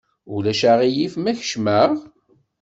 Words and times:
Ulac 0.35 0.61
aɣilif 0.71 1.13
ma 1.19 1.31
kecmeɣ? 1.39 1.91